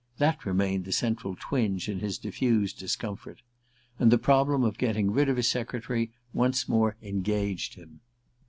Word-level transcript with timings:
That 0.17 0.47
remained 0.47 0.85
the 0.85 0.91
central 0.91 1.37
twinge 1.39 1.87
in 1.87 1.99
his 1.99 2.17
diffused 2.17 2.79
discomfort. 2.79 3.43
And 3.99 4.09
the 4.09 4.17
problem 4.17 4.63
of 4.63 4.79
getting 4.79 5.11
rid 5.11 5.29
of 5.29 5.37
his 5.37 5.47
secretary 5.47 6.11
once 6.33 6.67
more 6.67 6.97
engaged 7.03 7.75
him. 7.75 7.99